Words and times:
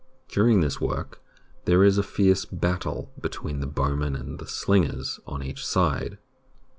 During 0.29 0.61
this 0.61 0.81
work 0.81 1.21
there 1.65 1.83
is 1.83 1.99
a 1.99 2.01
fierce 2.01 2.43
battle 2.45 3.11
between 3.21 3.59
the 3.59 3.67
bowmen 3.67 4.15
and 4.15 4.39
the 4.39 4.47
slingers 4.47 5.19
on 5.27 5.43
each 5.43 5.63
side. 5.63 6.17